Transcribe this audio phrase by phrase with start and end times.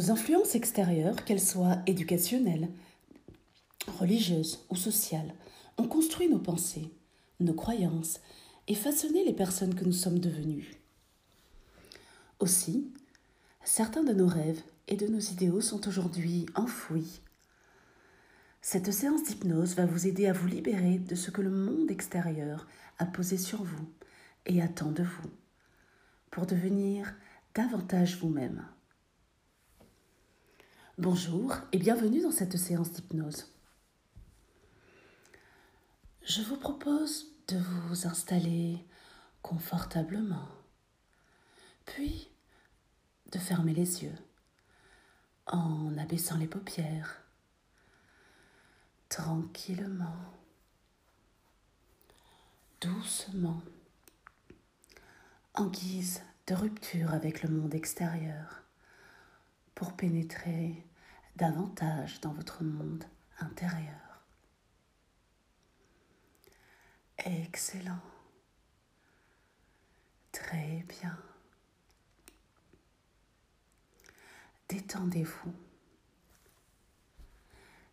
[0.00, 2.70] Nos influences extérieures, qu'elles soient éducationnelles,
[3.98, 5.34] religieuses ou sociales,
[5.76, 6.90] ont construit nos pensées,
[7.38, 8.18] nos croyances
[8.66, 10.70] et façonné les personnes que nous sommes devenues.
[12.38, 12.90] Aussi,
[13.62, 17.20] certains de nos rêves et de nos idéaux sont aujourd'hui enfouis.
[18.62, 22.66] Cette séance d'hypnose va vous aider à vous libérer de ce que le monde extérieur
[22.98, 23.86] a posé sur vous
[24.46, 25.30] et attend de vous,
[26.30, 27.14] pour devenir
[27.54, 28.64] davantage vous-même.
[31.02, 33.50] Bonjour et bienvenue dans cette séance d'hypnose.
[36.20, 38.84] Je vous propose de vous installer
[39.40, 40.46] confortablement,
[41.86, 42.28] puis
[43.32, 44.14] de fermer les yeux
[45.46, 47.22] en abaissant les paupières
[49.08, 50.20] tranquillement,
[52.82, 53.62] doucement,
[55.54, 58.64] en guise de rupture avec le monde extérieur
[59.74, 60.84] pour pénétrer
[61.40, 63.02] davantage dans votre monde
[63.38, 64.22] intérieur.
[67.16, 68.02] Excellent.
[70.32, 71.16] Très bien.
[74.68, 75.52] Détendez-vous.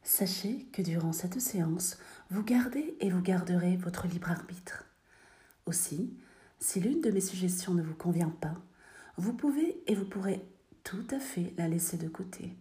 [0.04, 1.98] Sachez que durant cette séance,
[2.30, 4.84] vous gardez et vous garderez votre libre arbitre.
[5.66, 6.14] Aussi,
[6.60, 8.56] si l'une de mes suggestions ne vous convient pas,
[9.16, 10.46] vous pouvez et vous pourrez
[10.84, 12.54] tout à fait la laisser de côté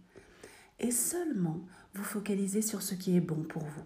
[0.79, 1.59] et seulement
[1.93, 3.85] vous focaliser sur ce qui est bon pour vous.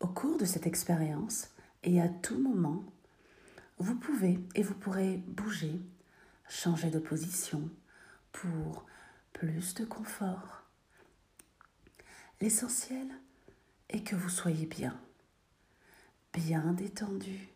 [0.00, 1.48] Au cours de cette expérience
[1.82, 2.84] et à tout moment,
[3.78, 5.80] vous pouvez et vous pourrez bouger,
[6.48, 7.70] changer de position
[8.32, 8.86] pour
[9.32, 10.64] plus de confort.
[12.40, 13.08] L'essentiel
[13.88, 14.98] est que vous soyez bien,
[16.32, 17.48] bien détendu,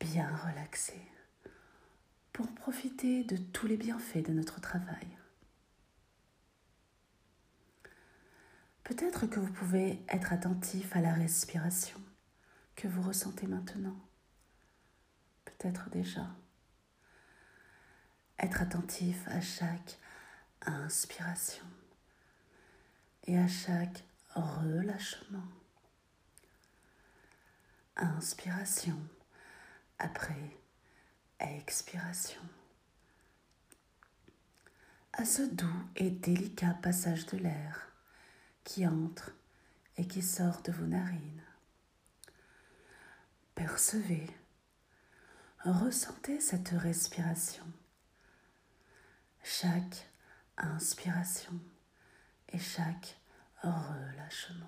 [0.00, 1.00] bien relaxé
[2.32, 5.06] pour profiter de tous les bienfaits de notre travail.
[8.94, 11.98] Peut-être que vous pouvez être attentif à la respiration
[12.76, 13.96] que vous ressentez maintenant.
[15.46, 16.26] Peut-être déjà.
[18.38, 19.98] Être attentif à chaque
[20.66, 21.64] inspiration
[23.24, 24.04] et à chaque
[24.34, 25.48] relâchement.
[27.96, 28.98] Inspiration
[29.98, 30.58] après
[31.40, 32.42] expiration.
[35.14, 37.91] À ce doux et délicat passage de l'air
[38.64, 39.32] qui entre
[39.96, 41.42] et qui sort de vos narines.
[43.54, 44.26] Percevez,
[45.64, 47.64] ressentez cette respiration.
[49.42, 50.08] Chaque
[50.56, 51.60] inspiration
[52.52, 53.18] et chaque
[53.62, 54.66] relâchement.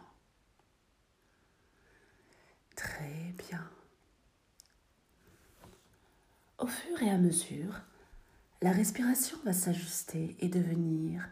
[2.76, 3.70] Très bien.
[6.58, 7.80] Au fur et à mesure,
[8.62, 11.28] la respiration va s'ajuster et devenir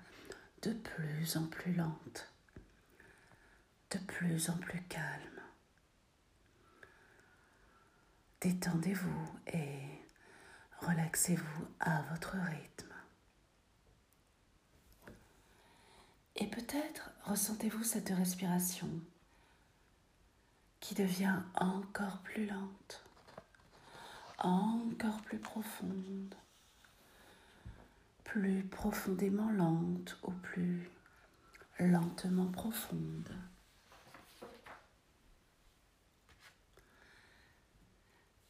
[0.62, 2.31] de plus en plus lente,
[3.92, 5.40] de plus en plus calme.
[8.40, 10.00] Détendez-vous et
[10.80, 12.94] relaxez-vous à votre rythme.
[16.36, 18.88] Et peut-être ressentez-vous cette respiration
[20.80, 23.04] qui devient encore plus lente
[24.42, 26.34] encore plus profonde,
[28.24, 30.90] plus profondément lente ou plus
[31.78, 33.30] lentement profonde.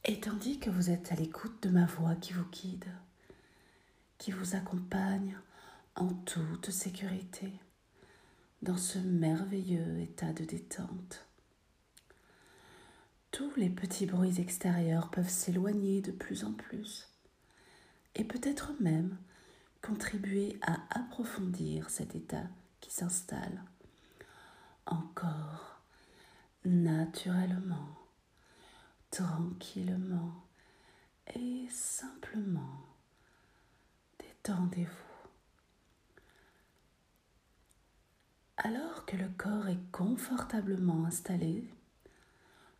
[0.05, 2.91] Et tandis que vous êtes à l'écoute de ma voix qui vous guide,
[4.19, 5.39] qui vous accompagne
[5.95, 7.53] en toute sécurité
[8.63, 11.27] dans ce merveilleux état de détente,
[13.31, 17.09] tous les petits bruits extérieurs peuvent s'éloigner de plus en plus
[18.15, 19.17] et peut-être même
[19.83, 22.49] contribuer à approfondir cet état
[22.81, 23.63] qui s'installe
[24.87, 25.81] encore
[26.65, 28.02] naturellement,
[29.13, 30.33] tranquillement
[31.37, 32.81] et simplement.
[34.19, 34.91] Détendez-vous.
[38.57, 41.69] Alors que le corps est confortablement installé,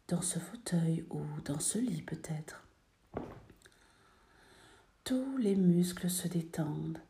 [0.09, 2.67] dans ce fauteuil ou dans ce lit peut-être.
[5.05, 7.01] Tous les muscles se détendent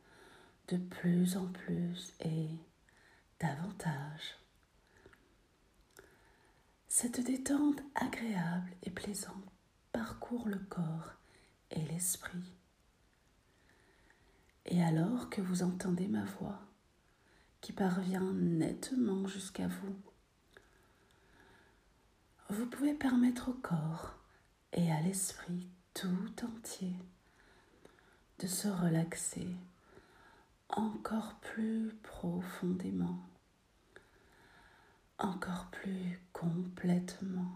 [0.69, 2.49] de plus en plus et
[3.41, 4.42] davantage.
[6.95, 9.51] Cette détente agréable et plaisante
[9.93, 11.15] parcourt le corps
[11.71, 12.53] et l'esprit.
[14.67, 16.61] Et alors que vous entendez ma voix
[17.63, 19.97] qui parvient nettement jusqu'à vous,
[22.51, 24.15] vous pouvez permettre au corps
[24.75, 26.95] et à l'esprit tout entier
[28.41, 29.49] de se relaxer
[30.69, 33.19] encore plus profondément,
[35.25, 37.53] encore plus complètement.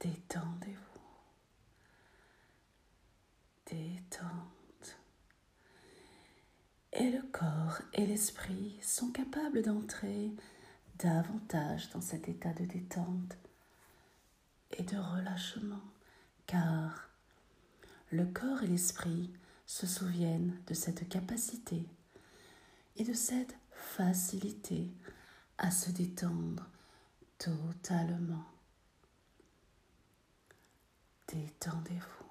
[0.00, 1.00] Détendez-vous.
[3.66, 4.98] Détente.
[6.92, 10.32] Et le corps et l'esprit sont capables d'entrer
[10.98, 13.36] davantage dans cet état de détente
[14.76, 15.82] et de relâchement,
[16.46, 17.08] car
[18.10, 19.30] le corps et l'esprit
[19.66, 21.86] se souviennent de cette capacité
[22.96, 24.90] et de cette facilité
[25.58, 26.66] à se détendre
[27.38, 28.46] totalement.
[31.28, 32.24] Détendez-vous.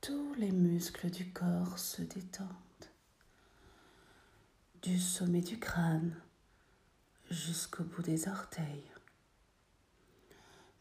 [0.00, 2.48] Tous les muscles du corps se détendent,
[4.82, 6.14] du sommet du crâne
[7.30, 8.90] jusqu'au bout des orteils,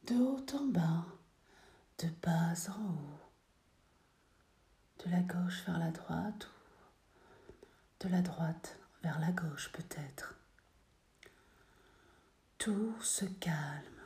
[0.07, 1.05] de haut en bas,
[2.00, 3.19] de bas en haut,
[5.05, 10.35] de la gauche vers la droite ou de la droite vers la gauche peut-être.
[12.63, 14.00] Tout se calme,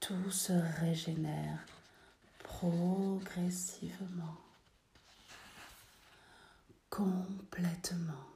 [0.00, 1.64] tout se régénère
[2.40, 4.40] progressivement,
[6.90, 8.26] complètement.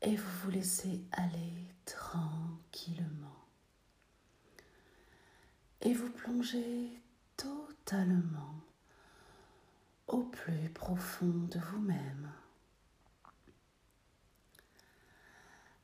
[0.00, 3.44] Et vous vous laissez aller tranquillement.
[5.82, 6.98] Et vous plongez
[7.36, 8.54] totalement
[10.06, 12.32] au plus profond de vous-même.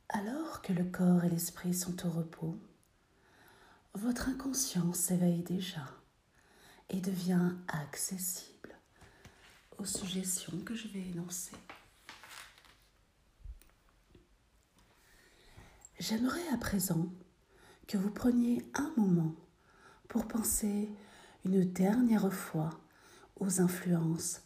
[0.09, 2.57] Alors le corps et l'esprit sont au repos,
[3.93, 5.87] votre inconscient s'éveille déjà
[6.89, 8.75] et devient accessible
[9.77, 11.55] aux suggestions que je vais énoncer.
[15.99, 17.07] J'aimerais à présent
[17.87, 19.35] que vous preniez un moment
[20.07, 20.89] pour penser
[21.45, 22.69] une dernière fois
[23.37, 24.41] aux influences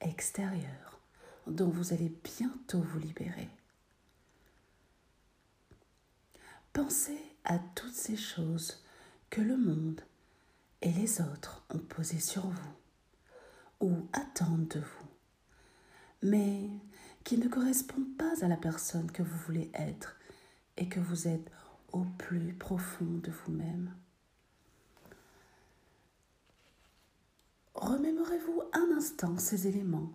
[0.00, 1.00] extérieures
[1.46, 3.48] dont vous allez bientôt vous libérer.
[6.74, 8.82] Pensez à toutes ces choses
[9.30, 10.00] que le monde
[10.82, 12.74] et les autres ont posées sur vous
[13.80, 15.08] ou attendent de vous,
[16.22, 16.68] mais
[17.22, 20.16] qui ne correspondent pas à la personne que vous voulez être
[20.76, 21.48] et que vous êtes
[21.92, 23.94] au plus profond de vous-même.
[27.76, 30.10] Remémorez-vous un instant ces éléments,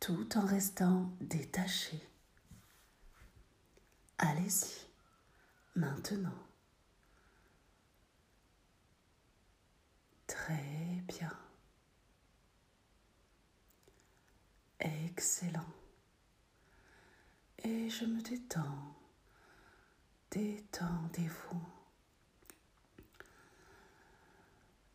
[0.00, 2.07] tout en restant détaché.
[4.18, 4.86] Allez-y,
[5.76, 6.34] maintenant.
[10.26, 11.32] Très bien.
[14.80, 15.66] Excellent.
[17.64, 18.96] Et je me détends.
[20.30, 21.62] Détendez-vous.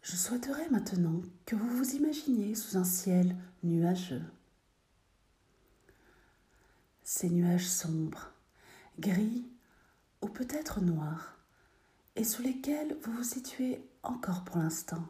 [0.01, 4.23] Je souhaiterais maintenant que vous vous imaginiez sous un ciel nuageux.
[7.03, 8.32] Ces nuages sombres,
[8.99, 9.45] gris
[10.21, 11.37] ou peut-être noirs,
[12.15, 15.05] et sous lesquels vous vous situez encore pour l'instant.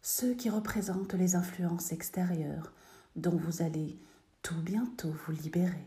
[0.00, 2.72] Ceux qui représentent les influences extérieures
[3.16, 3.98] dont vous allez
[4.42, 5.86] tout bientôt vous libérer.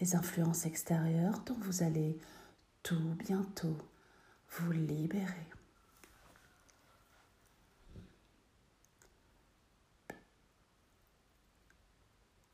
[0.00, 2.18] Les influences extérieures dont vous allez
[2.82, 3.76] tout bientôt
[4.50, 5.57] vous libérer.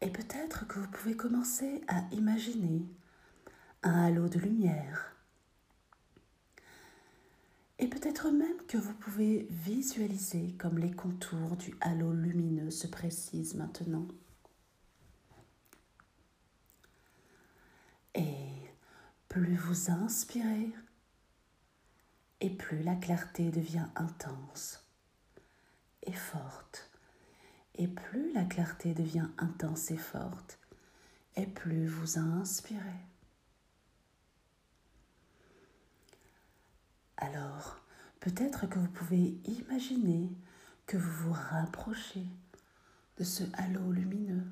[0.05, 2.87] Et peut-être que vous pouvez commencer à imaginer
[3.83, 5.17] un halo de lumière.
[7.79, 13.55] Et peut-être même que vous pouvez visualiser comme les contours du halo lumineux se précisent
[13.55, 14.07] maintenant.
[18.15, 18.37] Et
[19.29, 20.71] plus vous inspirez,
[22.43, 24.85] et plus la clarté devient intense
[26.03, 26.94] et forte.
[27.77, 30.59] Et plus la clarté devient intense et forte,
[31.37, 32.81] et plus vous inspirez.
[37.17, 37.81] Alors,
[38.21, 40.31] peut-être que vous pouvez imaginer
[40.87, 42.27] que vous vous rapprochez
[43.17, 44.45] de ce halo lumineux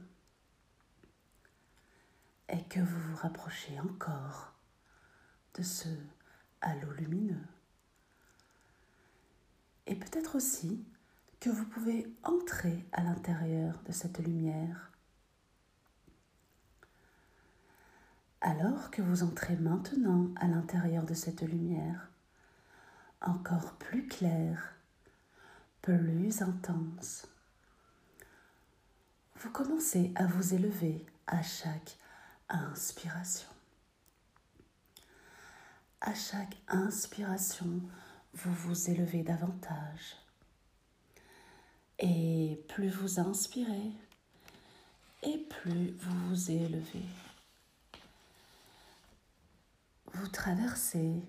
[2.49, 4.53] et que vous vous rapprochez encore
[5.55, 5.89] de ce
[6.61, 7.45] halo lumineux.
[9.87, 10.85] Et peut-être aussi
[11.43, 14.93] que vous pouvez entrer à l'intérieur de cette lumière.
[18.41, 22.11] Alors que vous entrez maintenant à l'intérieur de cette lumière,
[23.21, 24.77] encore plus claire,
[25.81, 27.27] plus intense,
[29.41, 31.99] vous commencez à vous élever à chaque
[32.51, 33.49] inspiration.
[36.01, 37.81] À chaque inspiration,
[38.33, 40.22] vous vous élevez davantage.
[41.99, 43.93] Et plus vous inspirez,
[45.23, 47.07] et plus vous vous élevez.
[50.15, 51.23] Vous traversez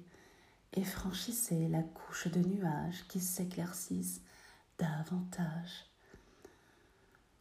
[0.73, 4.21] et franchissez la couche de nuages qui s'éclaircissent
[4.79, 5.85] davantage,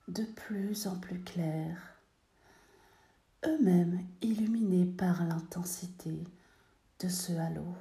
[0.09, 1.97] de plus en plus clairs,
[3.47, 6.23] eux-mêmes illuminés par l'intensité
[7.01, 7.75] de ce halo.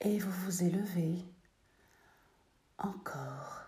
[0.00, 1.24] Et vous vous élevez
[2.78, 3.66] encore,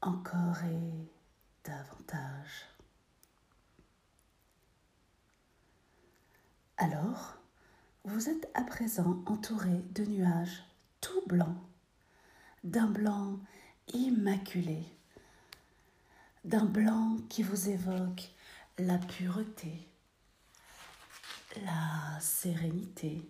[0.00, 1.08] encore et
[1.64, 2.66] davantage.
[6.76, 7.36] Alors,
[8.04, 10.64] vous êtes à présent entouré de nuages
[11.00, 11.58] tout blancs,
[12.64, 13.38] d'un blanc
[13.92, 14.84] immaculé,
[16.44, 18.30] d'un blanc qui vous évoque
[18.78, 19.88] la pureté,
[21.64, 23.28] la sérénité.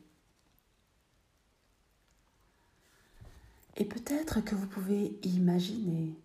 [3.77, 6.19] Et peut-être que vous pouvez imaginer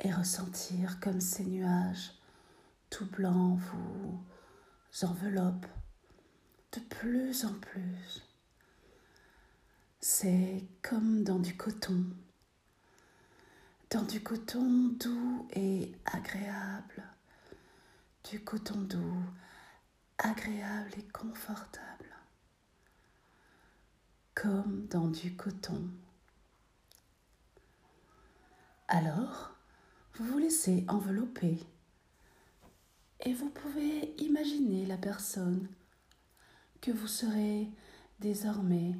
[0.00, 2.12] et ressentir comme ces nuages
[2.90, 4.24] tout blancs vous
[5.02, 5.66] enveloppent
[6.72, 8.22] de plus en plus.
[10.00, 12.04] C'est comme dans du coton,
[13.90, 17.02] dans du coton doux et agréable,
[18.30, 19.22] du coton doux,
[20.18, 22.07] agréable et confortable,
[24.40, 25.82] comme dans du coton.
[28.86, 29.56] Alors,
[30.14, 31.58] vous vous laissez envelopper
[33.20, 35.68] et vous pouvez imaginer la personne
[36.80, 37.68] que vous serez
[38.20, 38.94] désormais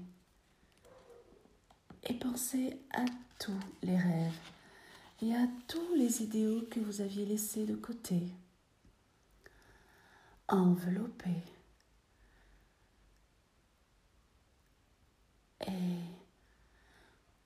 [2.02, 3.04] et pensez à
[3.38, 4.40] tous les rêves
[5.22, 8.22] et à tous les idéaux que vous aviez laissés de côté.
[10.48, 11.57] Enveloppés.
[15.68, 16.00] Et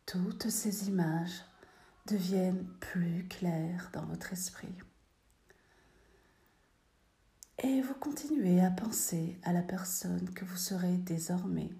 [0.06, 1.44] toutes ces images
[2.06, 4.74] deviennent plus claires dans votre esprit.
[7.62, 11.70] Et vous continuez à penser à la personne que vous serez désormais,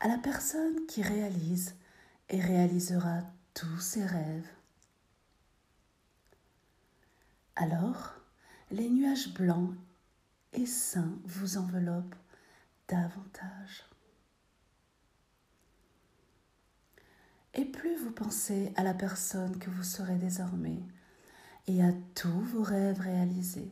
[0.00, 1.76] à la personne qui réalise
[2.28, 3.20] et réalisera
[3.54, 4.48] tous ses rêves.
[7.56, 8.14] Alors,
[8.70, 9.74] les nuages blancs
[10.52, 12.16] et sains vous enveloppent
[12.88, 13.84] davantage.
[17.56, 20.82] Et plus vous pensez à la personne que vous serez désormais
[21.68, 23.70] et à tous vos rêves réalisés,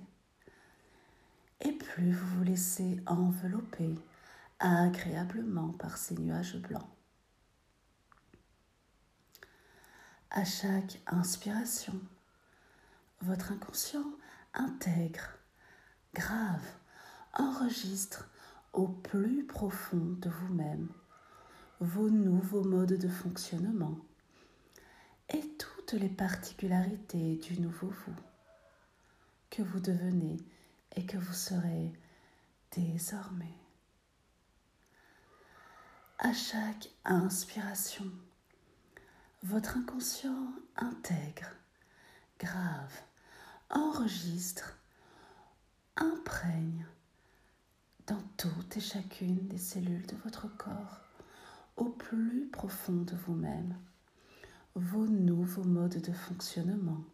[1.61, 3.95] et plus vous vous laissez envelopper
[4.61, 6.89] agréablement par ces nuages blancs.
[10.31, 12.01] À chaque inspiration,
[13.21, 14.13] votre inconscient
[14.55, 15.29] intègre,
[16.15, 16.65] grave,
[17.35, 18.31] enregistre
[18.73, 20.89] au plus profond de vous-même
[21.83, 23.99] vos nouveaux modes de fonctionnement
[25.35, 28.15] et toutes les particularités du nouveau vous
[29.51, 30.37] que vous devenez
[30.95, 31.93] et que vous serez
[32.71, 33.59] désormais.
[36.21, 38.09] À chaque inspiration,
[39.43, 41.51] votre inconscient intègre,
[42.39, 43.03] grave,
[43.71, 44.79] enregistre,
[45.97, 46.87] imprègne
[48.07, 51.02] dans toutes et chacune des cellules de votre corps,
[51.77, 53.77] au plus profond de vous-même,
[54.75, 57.05] vos nouveaux modes de fonctionnement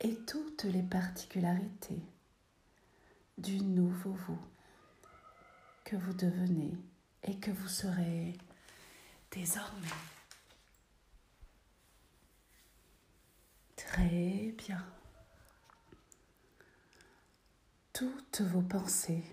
[0.00, 2.02] et toutes les particularités
[3.38, 4.38] du nouveau vous
[5.84, 6.76] que vous devenez
[7.22, 8.36] et que vous serez
[9.30, 9.88] désormais.
[13.76, 14.84] Très bien.
[17.92, 19.24] Toutes vos pensées,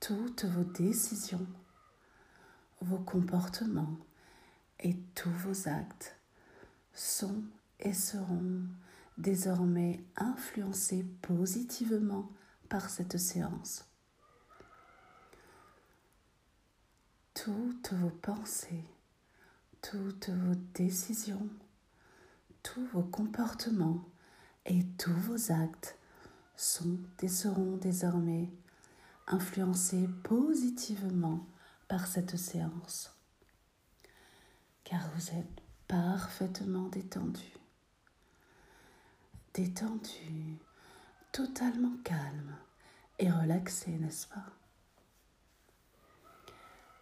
[0.00, 1.46] toutes vos décisions,
[2.80, 3.96] vos comportements
[4.80, 6.16] et tous vos actes
[6.92, 7.42] sont
[7.80, 8.62] et seront
[9.18, 12.30] désormais influencés positivement
[12.68, 13.84] par cette séance.
[17.34, 18.84] Toutes vos pensées,
[19.82, 21.48] toutes vos décisions,
[22.62, 24.04] tous vos comportements
[24.64, 25.96] et tous vos actes
[26.56, 28.50] sont et seront désormais
[29.26, 31.46] influencés positivement
[31.88, 33.16] par cette séance,
[34.84, 37.54] car vous êtes parfaitement détendu,
[39.54, 40.58] détendu
[41.32, 42.56] totalement calme
[43.18, 44.46] et relaxé, n'est-ce pas?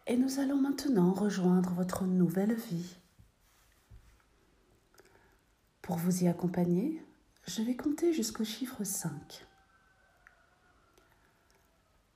[0.07, 2.97] Et nous allons maintenant rejoindre votre nouvelle vie.
[5.81, 7.03] Pour vous y accompagner,
[7.47, 9.47] je vais compter jusqu'au chiffre 5.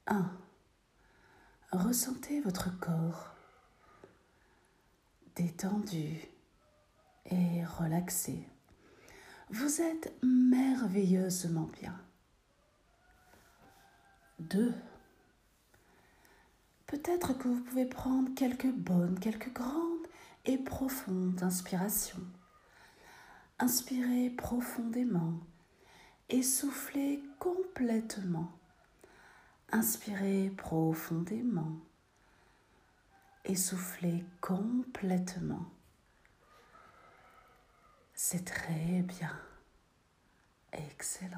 [0.06, 0.30] 1.
[1.70, 3.34] Ressentez votre corps
[5.36, 6.18] détendu
[7.26, 8.48] et relaxé.
[9.50, 11.94] Vous êtes merveilleusement bien.
[14.40, 14.72] 2.
[16.86, 20.06] Peut-être que vous pouvez prendre quelques bonnes, quelques grandes
[20.46, 22.26] et profondes inspirations.
[23.58, 25.34] Inspirez profondément
[26.30, 28.57] et soufflez complètement.
[29.70, 31.76] Inspirez profondément
[33.44, 35.66] et soufflez complètement.
[38.14, 39.32] C'est très bien.
[40.72, 41.36] Excellent.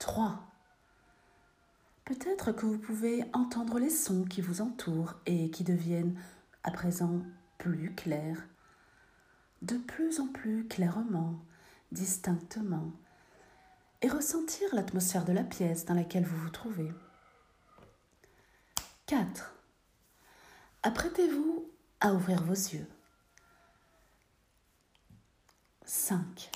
[0.00, 0.40] 3.
[2.04, 6.20] Peut-être que vous pouvez entendre les sons qui vous entourent et qui deviennent
[6.64, 7.22] à présent
[7.58, 8.42] plus clairs,
[9.62, 11.40] de plus en plus clairement,
[11.92, 12.90] distinctement,
[14.02, 16.92] et ressentir l'atmosphère de la pièce dans laquelle vous vous trouvez.
[19.06, 19.54] 4.
[20.82, 22.86] Apprêtez-vous à ouvrir vos yeux.
[25.84, 26.50] 5.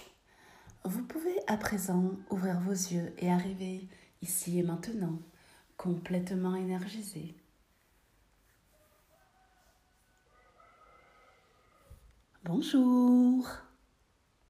[0.85, 3.89] Vous pouvez à présent ouvrir vos yeux et arriver
[4.23, 5.19] ici et maintenant
[5.77, 7.35] complètement énergisé.
[12.45, 13.66] Bonjour